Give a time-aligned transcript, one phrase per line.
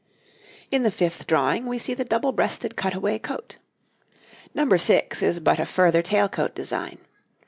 [0.71, 3.57] ]In the fifth drawing we see the double breasted cut away coat.
[4.55, 6.97] Number six is but a further tail coat design.